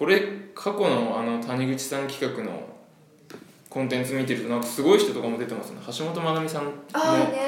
[0.00, 0.22] これ
[0.54, 2.58] 過去のあの谷口さん企画の
[3.68, 5.76] コンテンツ見てるとなんかすごい人とかも出てますね。
[5.98, 7.38] 橋本まなみさんもああね。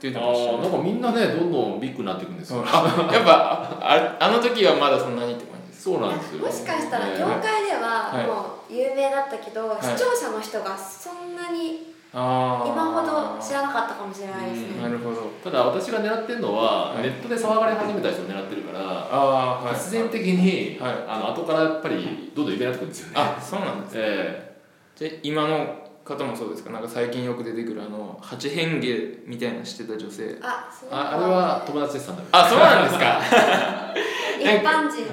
[0.00, 0.58] 出てましたね。
[0.62, 5.82] なんかみんなねどんどんビッグになっていくんですよ、あやっぱああの時はまだそんなにって感じです。
[5.82, 9.84] そうなんですよもしかしたらね業界ではもう有名だったけど、い。
[9.84, 12.72] 視聴者の人がそんなにあー。
[12.72, 14.82] 今ほど知らなかったかもしれないですね。
[14.82, 15.30] なるほど。
[15.44, 17.02] ただ私が狙ってるのは、はい。
[17.02, 19.74] ネットで騒がれ始めた人を狙ってるからああはい。
[19.74, 20.92] 必然的に、はい。
[21.06, 23.12] あの後からやっぱりどんどん有名になってくるんですよね。
[23.16, 24.56] あそうなんですえ
[24.98, 26.70] で今の方もそうですか？
[26.70, 28.86] なんか最近よく出てくるあの八変化
[29.26, 30.38] みたいなのしてた女性。
[30.42, 30.88] あそう。
[30.90, 33.20] えああれは友達でしたんだあそうなんですか。
[34.40, 35.04] 一般人。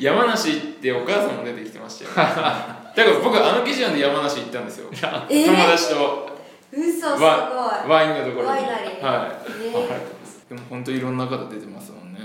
[0.00, 4.88] 山梨ってお母さんも出てきてましたよ だから僕あの記事なんで山梨行ったんですよ。
[5.28, 5.46] えー。
[5.46, 6.29] 友達と
[6.72, 7.20] 嘘すごい。
[7.20, 8.48] ワワインのところに。
[8.48, 9.02] ワイナリー。
[9.02, 9.34] はね
[10.46, 10.48] い。
[10.48, 12.20] でも本当いろんな方出てますもんね。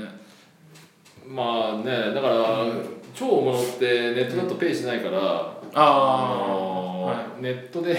[1.27, 2.65] まあねだから、
[3.13, 7.93] 超大物ってネットだとペイしないから、あのはネットで、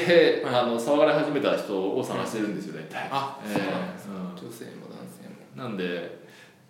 [0.45, 0.55] はい。
[0.55, 3.09] あの騒がれ始めた人を探してるんですよ大体。
[3.11, 4.49] あええそうなんですうん。
[4.49, 5.65] 女性も男性も。
[5.65, 6.27] なんで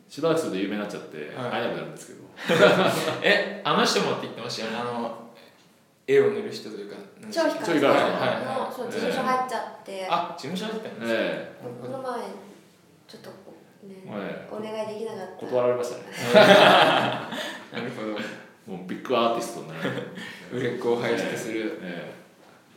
[0.09, 1.51] しばらくすると有名になっちゃって、はい。
[1.51, 2.21] 会えなくなるんですけど。
[3.23, 4.79] えあの人もって言ってましたよね。
[4.79, 5.26] あの
[6.07, 6.97] 絵を塗る人というか
[7.31, 8.69] 超光さん超光はい。
[8.69, 10.07] のそう事務所入っちゃって。
[10.09, 11.53] あ事務所入ったんですかえ。
[11.83, 12.21] この前
[13.09, 13.31] ちょっと
[13.87, 15.47] ねえお願いできなかった。
[15.47, 16.03] 断られましたね。
[17.73, 18.77] なるほど。
[18.77, 19.91] もうビッグアーティストになる。
[20.53, 21.79] 売れっ子を輩出する。
[21.83, 22.15] え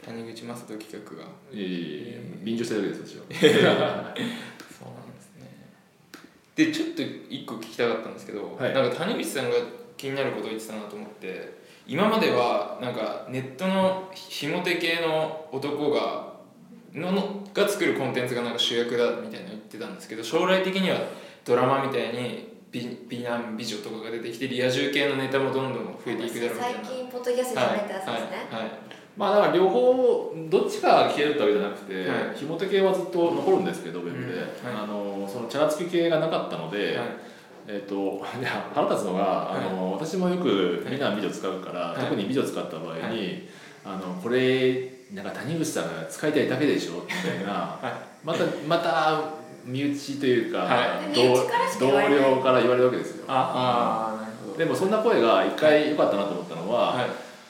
[0.03, 1.29] 谷口正人企画が。
[1.51, 4.15] えいえいえいえ便乗してるわけですよ私は。
[4.79, 5.51] そうなんですね。
[6.55, 8.73] でちょっと一個聞きたかったんですけど、はい。
[8.73, 9.55] なんか谷口さんが
[9.97, 11.59] 気になることを言ってたなと思って
[11.89, 16.33] 今まではなんかネットのひも手系の男が
[16.93, 20.97] ののが作るコンテンツがなんか主役だみたいなの言ってたんですけど将来的には
[21.43, 26.85] ドラマみたいに美美男美女とかが出てきてリア充系のネタもどんどん増えていくだろうみたいな。
[26.85, 28.11] 最近ポッドキャストで喋ったやつですね、
[28.51, 28.71] はいはい
[29.17, 32.37] まあだから両方どっちかが消えるってわけじゃなくて、はい。
[32.37, 34.39] ひも手系はずっと残るんですけどウェブで、うん。
[34.39, 34.83] はい。
[34.83, 37.07] あのそのチャラつき系がなかったので、はい
[37.67, 37.95] えっ、と
[38.39, 42.01] いや腹立つのが、あの私もよく美男美女使うから、はい。
[42.01, 43.47] 特に美女使った場合に、
[43.83, 47.03] はあのこれなんか谷口さんが使いたいだけでしょ？
[47.05, 49.21] みたいな、 はまたまた
[49.65, 51.01] 身内というか、は
[51.79, 53.25] 同僚から言われるわけですよ。
[53.27, 54.57] ああなるほど。
[54.57, 57.05] でもそんな声が一回良かったなと思ったのは、はい。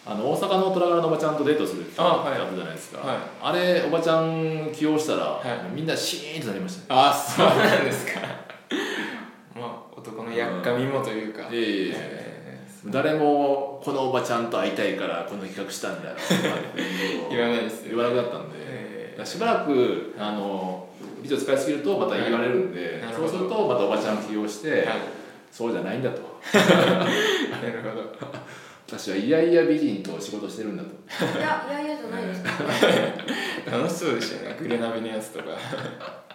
[0.05, 2.33] あの大阪の虎柄のおばちゃんとデートするってあはい。
[2.33, 3.05] あるじゃないですか。
[3.05, 3.17] はい。
[3.43, 5.75] あれおばちゃん起用したら、はい。
[5.75, 8.21] みんなシーンとなりましたねあそうなんですか
[10.85, 11.93] のやっかみもというか、いえいえいえ。
[11.95, 12.29] え
[12.85, 16.15] 誰もこのおばちゃんと会いたいからこの企画したんだよ。
[17.29, 17.97] 言わないですよ。
[17.97, 20.87] 言わなくなったんで、えだからしばらくあの
[21.21, 23.13] 美女使いすぎるとまた言われるんで、はい。
[23.13, 24.85] そうするとまたおばちゃん起用して、はい。
[25.51, 26.21] そうじゃないんだと。
[26.55, 28.15] なるほど。
[28.87, 30.89] 私はいやいや美人と仕事してるんだと。
[30.89, 32.43] いやいやいやじゃないです。
[32.43, 32.51] か、
[33.77, 34.57] 楽しそうでしたよね。
[34.59, 35.45] グレナビのやつとか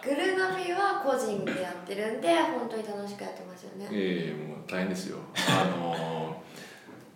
[0.05, 3.87] グルナビは個人でやってるんで本当に楽しくやってますよね。
[3.91, 5.17] ええもう大変ですよ。
[5.35, 6.43] あの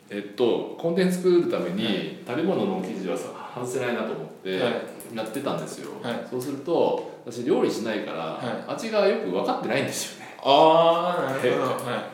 [0.09, 4.73] えっとコンテンツ作るために食べ物の記事はさ外せないなと思ってはい。
[5.15, 6.27] やってたんですよ、はい。
[6.29, 8.71] そうすると私料理しないから、はい。
[8.73, 10.35] 味がよく分かってないんですよね。
[10.43, 11.63] ああなるほど。
[11.63, 12.09] は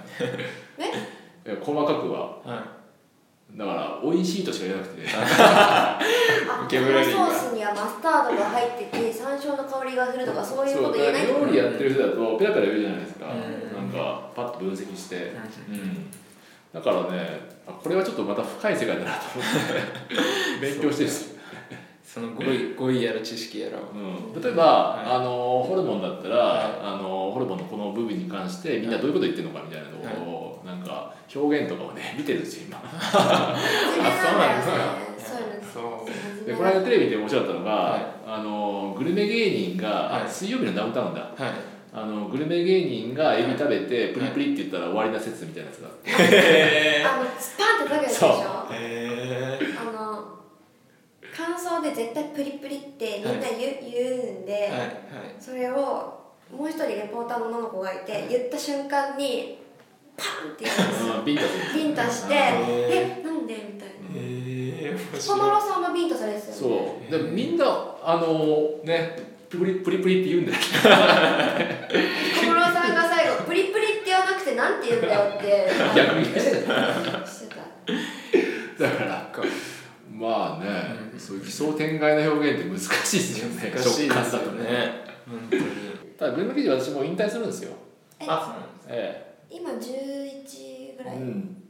[1.45, 1.47] い。
[1.47, 2.37] いや細かくは。
[2.43, 2.74] は
[3.57, 5.01] だから美味しいとしか言えなくて。
[5.39, 5.99] あ
[6.63, 7.17] ボキャブラリーが。
[7.17, 13.75] このソースにはマスタードが入ってて山椒の香りがするとかそういうこと言えない料理やってる人だとペラペラ言うじゃないですか、うん。
[13.77, 16.11] なんかパッと分析して、いうん、
[16.73, 19.51] だからねあこれはちょっとまた深い世界だなと思っ
[20.59, 20.59] て。
[20.61, 21.35] 勉強してる。
[22.03, 23.81] その語彙語彙やら知識やらを。
[23.93, 25.05] うん、例えば、はい。
[25.15, 26.63] あのホルモンだったら、はい。
[26.81, 32.89] あのホルモンのこの部分に関してみんなどういうこと言ってるのかみたいなのを、なんか表現とかをね見てるんですよ今真
[34.01, 34.77] 面目なんだよ。
[34.99, 35.05] ね
[35.73, 35.79] そ
[36.43, 38.01] うでこの間テレビで面白かったのが、はい。
[38.25, 40.29] あのグルメ芸人が、はい。
[40.29, 41.21] 水曜日のダウンタウンだ。
[41.21, 41.33] はい。
[41.91, 45.87] あのグルメ芸人がエビ食べてプリプリって言ったら終わりな説みたいなやつが。
[45.87, 48.19] あって、へあのスパンって食べるでしょ？
[48.19, 48.39] そう。
[48.71, 50.35] えあの
[51.35, 53.93] 感想で絶対プリプリってみんな言う,、言
[54.37, 54.61] うんで、はい。
[54.71, 54.89] はい。
[55.39, 55.75] それを
[56.55, 59.64] もう一人レポーターの女の子がいて言った瞬間に
[60.17, 61.83] パンって言うんですようんビンタする。
[61.83, 63.93] ビンタしてへえなんでみたいな。
[64.13, 66.57] へえ面小室さんもビンタされてたよね。
[66.57, 67.11] そう。
[67.11, 67.65] でみんな
[68.03, 70.63] あのねプリプリプリって言うんだよ小
[72.45, 76.75] 室さんが最後プリプリって言わなくてなんて言うんだよって逆にしてた。
[78.83, 79.31] だから
[80.11, 80.69] まあね、
[81.17, 83.71] そういう奇想天外な表現って難しいですよね。
[83.75, 84.63] 難しいですよね。
[84.63, 85.05] ね。
[85.27, 85.63] 本当に。
[86.17, 87.71] ただ文具記事私も引退するんですよ。
[88.19, 91.63] えあそうなんですえ今11ぐえらい、うん。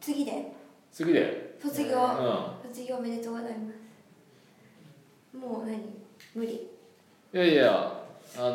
[0.00, 0.52] 次で。
[0.92, 1.56] 次で。
[1.62, 2.70] 卒業、うん。
[2.72, 5.36] 卒業おめでとうございます。
[5.36, 5.80] もう何？
[6.34, 6.52] 無理。
[6.54, 8.00] いやいや
[8.38, 8.54] あの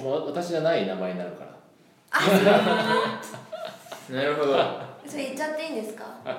[0.00, 1.54] もう私じゃない名前になるから。
[4.10, 4.56] なるほど。
[5.06, 6.04] それ言っちゃっていいんですか？
[6.24, 6.32] ま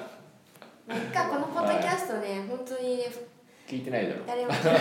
[0.96, 0.96] あ。
[0.96, 3.06] いっかこのポッドキャストね、本当にね
[3.68, 4.20] 聞いてないだろ。
[4.28, 4.76] 誰も聞いてな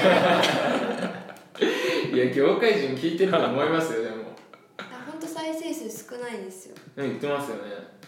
[2.11, 4.14] いいや業界人聞いてると思いますよでも。
[4.14, 4.14] 本当再生数
[6.11, 6.75] 少ないですよ。
[6.97, 7.63] でも言ってますよね。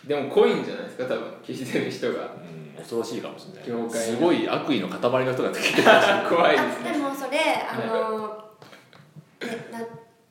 [0.07, 1.33] でも濃いんじゃないですか多分。
[1.43, 2.25] 聞いてる人が。
[2.25, 3.69] うん恐ろしいかもしれない。
[3.69, 5.89] 業界すごい悪意の塊の人が聞いてる。
[6.29, 8.45] 怖いですあでもそれあの、
[9.41, 9.69] ね、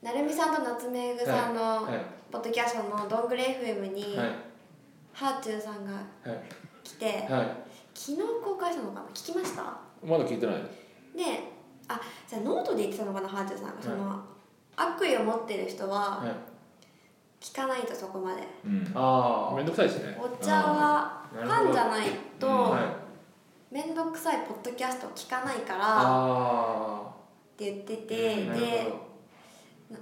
[0.03, 1.99] ななるみさんと夏目ぐさんのはい。
[2.31, 4.29] ポッドキャストのどんぐれ FM に、はい。
[5.11, 6.39] ハーチューさんがはい。
[6.83, 7.47] 来てはい。
[7.95, 9.05] 昨日公開したのかな？
[9.13, 9.63] 聞きました？
[10.05, 10.55] まだ聞いてない。
[10.55, 10.61] で
[11.87, 14.21] あじゃあノートで言ってたのかなハーチューさんが、その
[14.75, 16.54] 悪意を持ってる人ははい
[17.41, 18.41] 聞かないとそこまで。
[18.65, 18.91] うん。
[18.95, 20.17] あめんどくさいしね。
[20.19, 22.07] お茶はファンじゃない
[22.39, 22.75] と
[23.71, 28.93] 面倒くさいポッドキャスト聞かないからあって言ってあてなるで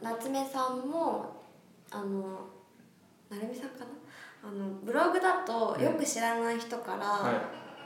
[0.01, 1.41] な夏目さんも
[1.91, 2.47] あの
[3.29, 3.85] なるみさんかな？
[4.45, 7.41] あのブログだとよく知らない人からは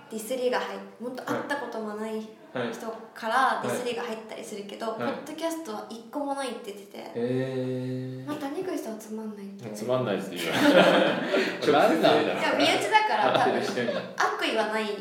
[0.09, 2.27] ディスりが入って本当会ったこともないいはい
[2.71, 4.97] 人からディスりが入ったりするけど、はい。
[4.97, 10.41] ポッドキャストは一個もないって言ってて、へえまあ谷口さんはつまんないってつまんないって言う。
[10.41, 10.57] 直
[11.61, 14.93] 接何なんだいや身内だから多分悪意はないんで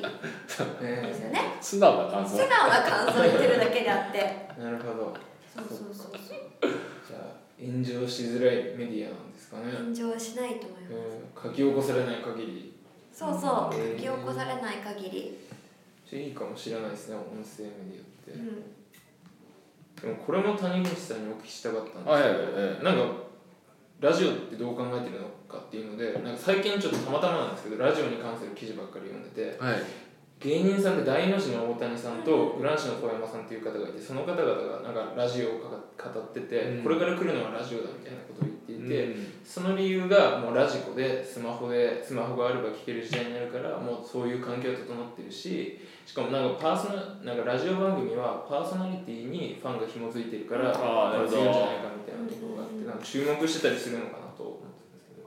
[0.83, 1.41] えすよね。
[1.61, 2.37] 素直な感想。
[2.37, 4.49] 素直な感想を言ってるだけであって。
[4.59, 5.17] ー なるほど。
[5.55, 6.71] そうそうそうそう。
[7.07, 9.73] じゃあ炎上しづらいメディアなんですかね。
[9.73, 11.51] 炎上しないと思います、うん。
[11.51, 12.73] 書き起こされない限り。
[13.13, 13.75] そうそう。
[13.75, 15.39] 書へーき起こされない限り、
[16.13, 18.33] いいかもしれないですね音声メディアって。
[18.33, 23.27] うん、でもこれも谷口さんにお聞きしたかったんですけど、はいはいはいなんか
[23.99, 29.77] ラジオってどう考えてるのかっていうのでなんか最近ちょっとたまたまなんですけどラジオに関する記事ばっかり読んでてはい。
[30.39, 35.61] 芸人さんで大の字の大谷さんとグランシの小山さんっていう方がいてその方々がなんかラジオを
[35.97, 36.83] かか語ってて、うん。
[36.83, 38.56] これから来るのはラジオだみたいなことを言ってい
[38.89, 39.33] て、うん。
[39.45, 46.89] その理由がもうラジコでスマホでスマホがあれば聞ける時代になるからもうそういう環境が整ってるししかもなんかパーソ
[47.25, 54.67] ナなんかラジオ番組はパーソナリティにファンが紐づいてるから強いんじゃないかみたいなところがあってなんか注目してたりするのかなと思って。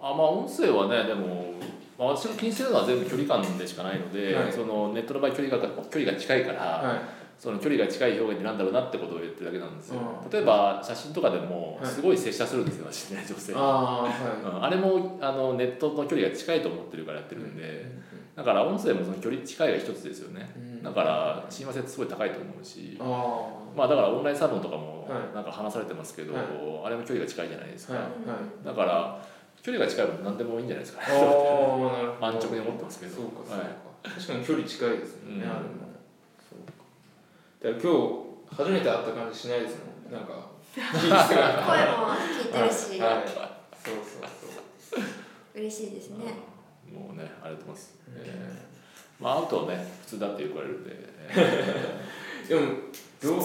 [0.02, 1.54] あまあ音声はねでも、
[1.98, 4.52] まあ、私が気にしてるのは全部距離感でしかないので、はい。
[4.52, 5.60] そのネットの場合距離が
[5.90, 10.30] 距離が近いから、はいその距離が近い表現ってなんだろうなってことを言ってるだけなんですよ、うん。
[10.30, 11.90] 例えば写真とかでもはい。
[11.90, 13.54] すごい接写するんですよ私ね女性。
[13.54, 14.12] にああはい。
[14.44, 14.64] うん。
[14.66, 17.90] あれもあのネットの距離が近いと思ってるからやってるんで、
[18.36, 20.84] だから音声もその距離近いが一つですよね、うん。
[20.84, 25.34] だから親和性ってすごい高いと思うし、あまあだからオンラインサロンとかもはい。
[25.34, 26.44] なんか話されてますけど、はい。
[26.86, 28.66] あれも距離が近いじゃないですか、はいはい。
[28.66, 29.26] だから
[29.64, 31.02] 距離が近い分何でもいいんじゃないですか。
[31.02, 31.08] ね
[32.20, 33.22] 安 直に思ってますけど。
[34.04, 35.50] 確かに距離近いですね、うん。
[35.50, 35.89] あれも
[37.62, 40.50] だから今日初めて会った感じしないですもんなんか。
[40.70, 40.88] 声も
[42.14, 43.28] 聞いてるし、はい、はい。
[43.28, 44.30] そうそう
[44.80, 45.04] そう。
[45.56, 46.34] 嬉しいですね、
[46.94, 49.24] もうねありがとうございます、ええー。
[49.24, 50.92] まあ会うとね普通だって言われるんで、
[51.30, 52.62] え でも
[53.22, 53.42] どう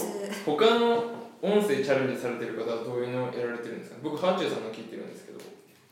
[0.46, 1.04] 他の
[1.42, 3.96] 音声チャレンジされてる方はどういうのをやられてるんですか？
[4.02, 5.40] 僕ハーチューさんの聞いてるんですけど。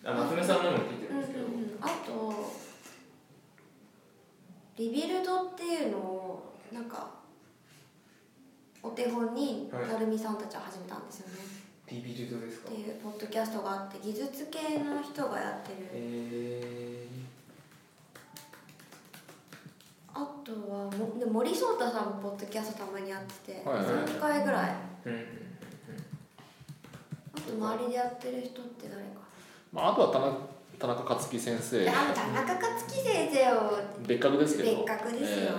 [0.05, 1.79] あ夏目さんのも聞いてうんうんるんですけど、うん。
[1.81, 2.53] あと
[4.77, 7.09] リビルドっていうのをなんか
[8.83, 9.89] お手本にはい。
[9.89, 11.35] なるみさんたちは始めたんですよね、
[11.89, 12.69] ビビルドですか？
[12.71, 15.89] っていうポッドキャストがあって技術系の人がやってる。
[15.93, 17.07] え
[20.15, 23.85] あとはもで森聡太さんもポッドキャストたまにやってて、はいはい。
[23.87, 24.77] 3回ぐらい。
[25.07, 25.27] ー、うん
[27.35, 29.21] あと周りでやってる人って誰か。
[29.73, 30.37] まあ、あとは田中
[30.79, 31.89] 田中克樹先生。
[31.89, 34.71] あ田中克樹先生を別格ですけど。
[34.71, 35.53] 別格ですよ、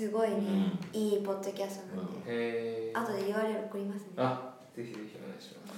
[0.00, 4.06] すごいね、いいポッドキャストなんで、えー、後で URL 送りますね。
[4.16, 5.76] あぜひぜひお願いします。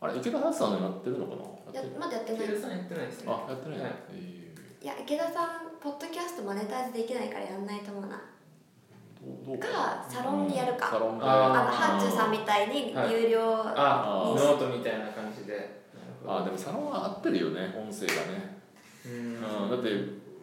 [0.00, 1.78] あれ池田さんのやってるのかな？
[1.78, 2.44] やまだやってない。
[2.46, 3.28] 池田さんやってないですね。
[3.28, 3.92] あやってない、はい。
[4.14, 8.16] えいや池田さんポッドキャストマネタイズできないからやんないと思うな。
[8.16, 10.88] ーどうどうかサロンにやるか。
[10.88, 11.24] サロンで。
[11.26, 13.12] ああのハッチューさんみたいにはい。
[13.12, 15.76] 有料、ああーノートみたいな感じで。
[16.26, 18.56] あでもサロンは合ってるよね音声がね、
[19.04, 19.88] ううんん、だって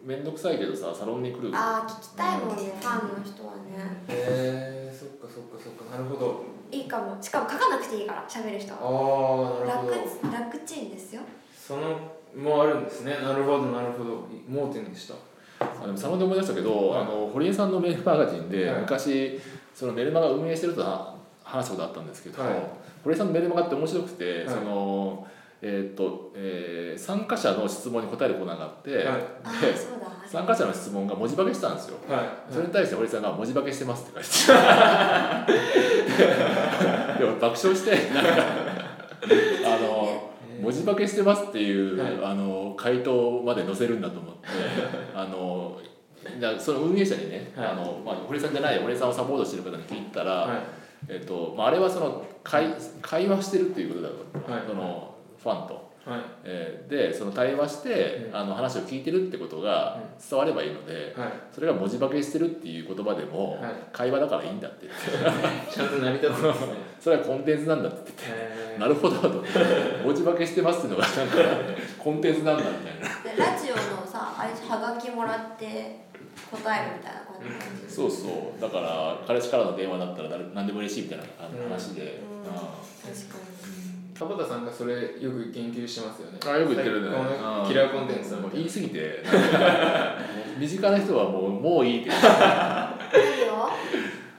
[0.06, 3.60] 面倒くさいけどさサロンに来るああ聞きたいもんね、ファンの人はね。
[4.08, 5.90] へえそっかそっかそっか。
[5.90, 6.44] なるほど。
[6.70, 7.20] いいかも。
[7.20, 8.72] しかも書かなくていいから喋る人。
[8.72, 9.92] あはあなるほど。
[10.30, 11.22] 楽楽ちんですよ。
[11.52, 11.98] その
[12.36, 13.16] もあるんですね。
[13.20, 14.28] なるほどなるほど。
[14.48, 15.14] 盲点でした。
[15.58, 17.02] あでもサロンで思い出したけど、はい。
[17.02, 18.80] あの堀江さんのメールマガジンで、はい。
[18.82, 19.40] 昔
[19.74, 22.52] そのメルマガ運営してるとは話したことあったんですけど、はい。
[23.02, 24.48] 堀江さんのメルマガって面白くて、はい。
[24.48, 25.26] その
[25.62, 29.06] えーっとえー参加者の質問に答えるコーナーがあって、はい。
[29.06, 29.10] あ
[29.44, 30.06] あそうだ。
[30.26, 31.98] 参加者の質問が文字化けしたんですよ。
[32.08, 32.52] はい。
[32.52, 35.46] それに対して堀さんが「文字化けしてます」って書いてた
[37.18, 38.30] でも爆笑してなんか
[39.66, 42.12] あの文字化けしてますっていう、はい。
[42.32, 44.40] あの回答まで載せるんだと思って
[45.14, 45.78] あの
[46.40, 47.68] だその運営者にね、はい。
[47.68, 50.58] あのまあ、堀さんじゃない堀さんをサポートしてる方に聞いたら、はい。
[51.08, 54.62] えっとまあ、あれはその会会話してるっていうことだと、はい。
[54.66, 55.05] その
[55.46, 55.74] ファンと、
[56.04, 56.20] はい。
[56.44, 58.36] えーでその対話して、うん。
[58.36, 61.32] あの話を聞いてるってことが伝わればいいので、はい。
[61.52, 63.72] それが文字化けしてるっていう言葉でも、はい。
[63.92, 64.86] 会話だからいいんだって。
[64.86, 66.74] 言ってちゃんと成り立つんですね。
[67.00, 68.36] それはコンテンツなんだって言っ
[68.74, 69.44] てなるほどと。
[70.04, 71.36] 文字化けしてますっていうのがなんか
[71.98, 73.22] コンテンツなんだみたいな。
[73.22, 76.06] でラジオのさあれはがきもらって
[76.50, 78.60] 答えるみたいな感じそうそう。
[78.60, 82.50] だから彼氏からの電話だったら誰何でも嬉しいみたいなあの話で、うん。
[82.50, 82.54] あ
[83.02, 83.46] 確か
[84.18, 86.38] 田畑さんがそれよく言及してますよね。
[86.46, 87.08] あよく言ってるね。
[87.66, 89.22] キラーコンテンツだももう言い過ぎて
[90.58, 92.96] 身近な人はもうもういいってあ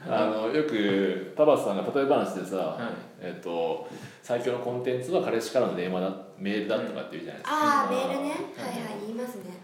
[0.10, 2.94] のよく田畑さんが例え話でさ、はい。
[3.22, 3.88] えっと
[4.24, 8.30] 最強のコンテンツは彼氏からの電話だメールだとかって言うじゃないですか、ああメールね。
[8.30, 8.30] はい。
[8.30, 9.57] うんはい言いますね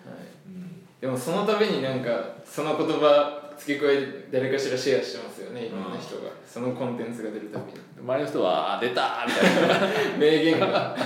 [1.04, 2.10] でもその度になんか
[2.46, 7.80] その言葉付け加えて誰かしらシェアしてますよねいろんな人が、そのコンテンツが出るたびに。
[8.00, 9.88] 周りの人は「あ出た!」みたいな。
[10.18, 10.96] 名言が。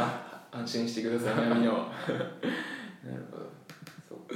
[0.00, 1.84] あ安心してください南野なる
[3.30, 3.44] ほど。
[4.08, 4.34] そうか。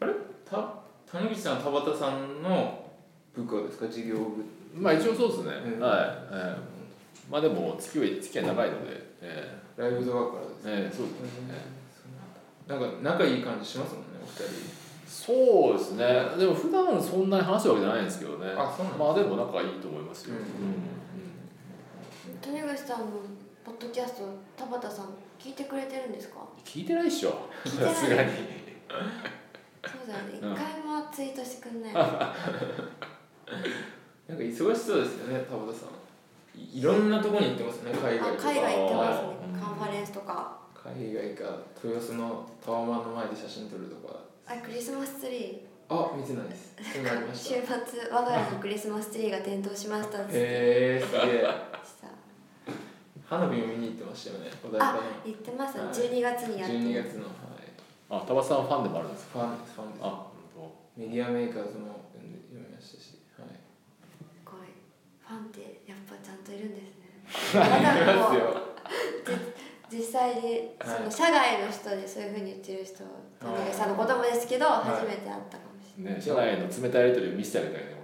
[0.00, 0.12] あれ？
[0.44, 0.74] た
[1.16, 2.90] 谷口さん田畑さんの
[3.36, 3.86] 部下ですか？
[3.86, 4.44] 事業部。
[4.74, 5.80] まあ一応そうですね、うん。
[5.80, 5.98] はい、
[6.32, 6.71] ええ
[7.30, 11.54] まあでも付き合い付き合い長いので、えライブドアからですえええそうですね、
[12.66, 14.54] なんか仲いい感じしますもんねお二人。
[15.06, 16.06] そうですね。
[16.38, 18.50] でも普段そんなに話すわけじゃないんですけどね。
[18.56, 20.42] あそうなんですまあでも仲いいと思いますよ、うん。
[22.40, 23.06] 谷口さんの
[23.64, 24.22] ポッドキャスト
[24.56, 25.06] 田畑さん
[25.38, 26.36] 聞いてくれてるんですか？
[26.64, 27.48] 聞いてないっしょ。
[27.64, 27.94] 聞いてない。
[27.94, 28.30] さすがに。
[28.30, 28.36] そ
[30.04, 30.32] うだよね。
[30.40, 31.92] 一うん回もツイートしてくんない。
[31.94, 32.04] なん
[34.38, 35.88] か忙しそうですよね田畑さん
[36.54, 38.48] いいろんなとこに行ってますね海外とか。
[38.48, 39.28] あ海外行ってますね。
[39.54, 39.60] うん。
[39.60, 40.58] カンファレンスとか。
[40.74, 41.44] 海外か
[41.82, 44.20] 豊洲のタワマンの前で写真撮るとか。
[44.46, 46.74] あクリスマスツリあ見てないです。
[47.34, 50.32] 週末我が家のクリスマスツリーが点灯しましたっつって。
[50.34, 51.42] へえー、すげえ。
[51.42, 52.08] さ
[53.28, 55.78] 花火も見に行ってましたよねお台場あの言ってます。
[55.78, 55.88] はい。
[55.88, 56.76] 12月にやって。
[56.76, 57.32] 12月の、はい、
[58.10, 59.40] あ田畑さんファンでもあるんですか？
[59.40, 60.00] ファンですファンです。
[60.04, 60.26] あ
[60.96, 64.68] メディアメーカーズも読んで読みましたし、はい、すごい。
[65.20, 65.80] ファンって
[66.12, 67.64] ぱちゃんといるんですね。
[69.90, 74.88] 実際にその社外の人でそういうふうに言ってる人はい谷口さんのこともですけどはい。
[74.88, 78.02] 初めて会ったかもしれない、どね社内の冷たいやり取りを見せてあげたいね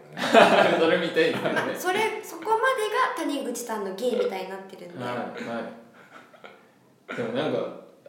[0.79, 1.55] それ見たいですよね。
[1.55, 5.25] まあ、それそこまでが谷口さんの芸みたいになってるんで、はいは
[7.12, 7.17] い。
[7.17, 7.59] でもなんか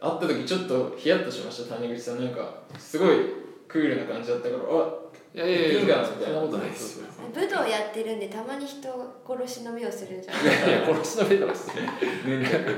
[0.02, 2.24] 会った時ちょっとヒヤッとしました谷口さん。
[2.24, 4.66] なんかすごいクールな感じだったからあ
[5.34, 6.42] いやいやいやいいんかなみたいな。
[6.42, 7.06] そんなことないですよ。
[7.32, 8.90] 武道やってるんでたまに人
[9.24, 11.80] 殺しの目をするんじゃないいやいや殺しの目とかして
[12.28, 12.72] ヌンチャク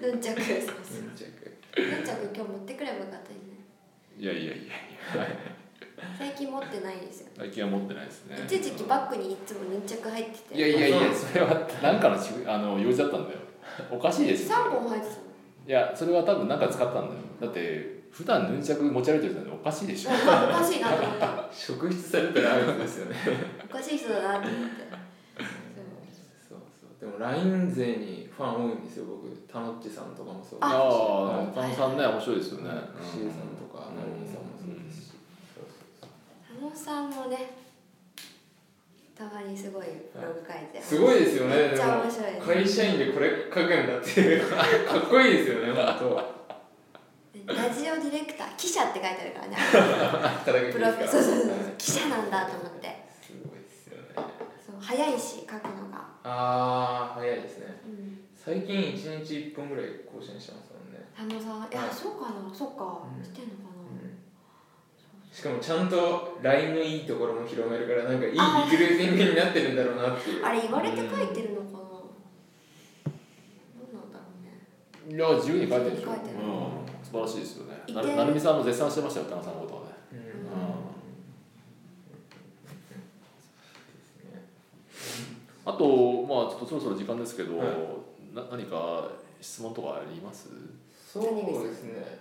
[0.00, 0.40] ヌンチャク。
[0.40, 1.52] そうそヌンチャク。
[1.76, 3.36] うヌンチャク今日持ってくればよかったね。
[4.18, 4.72] いやいやいやいや。
[6.18, 7.28] 最近持ってないですよ。
[7.36, 8.36] 最近は持ってないですね。
[8.46, 10.54] 一時期バッグにいつもヌンチャク入ってて。
[10.56, 13.38] いやいやいやそれは何かのちあの用事だったんだよ。
[13.90, 14.56] おかしいですよ。
[14.56, 15.20] 3本入ってたの？
[15.66, 17.20] いやそれは多分何か使ったんだよ。
[17.40, 20.10] だって普段ヌンチャク持ち歩いてる人なんておかしいでしょ。
[20.10, 23.16] おかしいなと思った職質されたらアウトですよね。
[23.68, 24.88] おかしい人だなと思って。
[26.48, 26.58] そう。
[26.80, 29.28] そうでも LINE 勢にファン多いんですよ僕。
[29.52, 32.70] たのっちさんとかもそうあはいあ田野さんね面白いですよね。
[33.04, 35.12] シエさんとか成美さんもそうですし。
[35.52, 35.68] そう
[36.00, 37.52] そう佐野さんもね
[39.14, 39.84] たまにすごい
[40.16, 41.56] ブログ書いて、すごいですよね。
[41.56, 42.32] めっちゃでも面白い。
[42.32, 44.48] です会社員でこれ書くんだっていう。
[44.48, 44.56] か
[44.96, 46.35] っこいいですよね本ラジオディレクター
[48.56, 49.56] 記者って書いてあるからね。
[50.44, 53.06] プですかロそうそうそうはい記者なんだと思って。
[53.20, 54.14] すごいですよね。
[54.64, 57.80] そう早いし書くのが、ああ早いですね。
[57.84, 61.94] うん、最近1日1本ぐらい更新してますもんね、佐野さんいや、はい。
[61.94, 62.54] そうかな。
[62.54, 63.24] そうか、うん。
[63.24, 63.76] してんのかな、
[65.32, 70.44] しかもちゃんと LINE のいいところも広めるからなんかいいリクルーティングになってるんだろうなっていう。
[70.44, 72.00] あれ言われて書いてるのかな、ど
[73.92, 74.64] うなんだろうね。
[75.14, 76.10] いや自由に書いてるでしょ。
[76.10, 76.48] 自由に書いてるう
[76.82, 77.84] ん素晴らしいですよね。
[77.94, 79.86] ななるみさんも絶賛してましたよ田野さんのことはね。
[85.64, 87.68] あとまあちょっとそろそろ時間ですけど、はい。
[88.34, 89.08] な何か
[89.40, 90.48] 質問とかあります？
[91.12, 92.18] そうですね。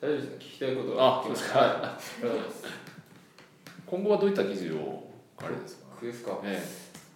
[0.00, 1.98] 大丈夫ですね聞きたいことはあそうですか。
[3.86, 5.86] 今後はどういった記事をあれですか？
[6.00, 6.38] 工ですか？
[6.44, 6.62] え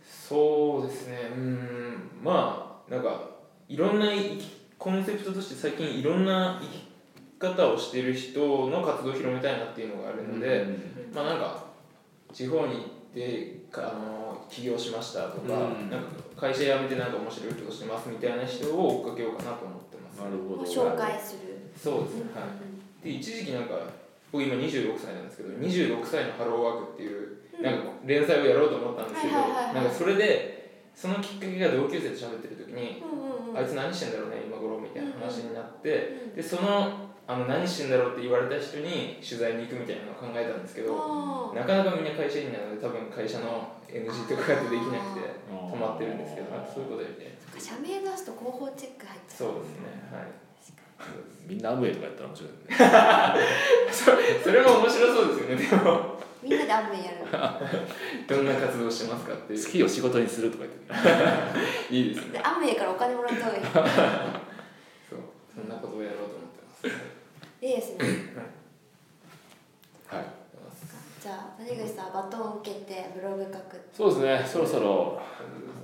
[0.09, 1.31] そうですね。
[1.37, 2.11] うん。
[2.23, 3.29] まあなんか
[3.69, 6.83] いろんな生きコンセプトとして最近いろんな生き
[7.39, 11.67] 方をしてる人の活動を広めたいなっていうのがあるえので、うんまあなんか
[12.33, 12.85] 地方に行っ
[13.15, 15.89] てかあの起業しましたとか,、うん。
[15.89, 20.19] なんか会社辞めてなんか面白いことしてますみたいな人を追っかけようかなと思ってます。
[20.19, 20.67] なるほど。
[20.67, 21.63] 紹介する。
[21.79, 22.43] そうですね、は
[23.03, 23.05] い。
[23.05, 23.79] で一時期なんか
[24.33, 29.75] 僕今26歳なんですけど26歳のハローワークっていうなんか連載をやろうと思ったんですけど、はいはいはいはい。
[29.77, 30.52] なんかそれで
[30.95, 33.59] そのきっかけが同級生と喋ってる時に、うんうんうん。
[33.59, 50.43] あいつ何してんだろうね今頃みたいな話になって、でそのあの何してんだろうって言われた人に取材に行くみたいなのを考えたんですけど、なかなかみんな会社員なので多分会社の NG とかってできなくて止まってるんですけどなんかそういうことやりたい社名出すと広報チェック入っちゃそうですねはい。
[51.47, 52.73] みんなアムウェイとかやったら面白いね。
[53.93, 54.05] そ
[54.45, 57.19] それも面白そうですよねでもみんなでアムウェイやる
[58.27, 59.65] どんな活動してますかっていう。
[59.65, 61.03] 好きを仕事にするとか言っ
[61.89, 62.33] て いいですね。
[62.33, 63.65] でアムウェイからお金もらった方がいい。
[65.09, 65.19] そう。
[65.55, 67.65] そんなことをやろうと思ってます。
[67.65, 68.07] いいですね。
[70.09, 70.25] はい。
[71.23, 74.45] じゃあ谷口さんバトンを受けてブログ書くそうですね。
[74.45, 75.23] そろそろ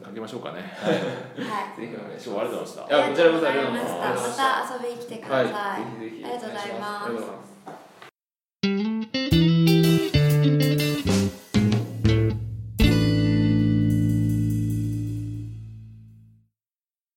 [0.03, 0.61] かけましょうかね。
[0.83, 1.81] はい。
[1.81, 2.83] ぜひお願いし今日はありがとうございました。
[2.83, 4.43] こちらこそありがとうございました。
[4.43, 6.00] また遊びに来てください、はい。
[6.00, 7.48] ぜひぜひありがとうございます